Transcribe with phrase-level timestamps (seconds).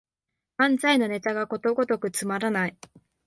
[0.57, 2.75] 漫才のネタがことごとくつまらない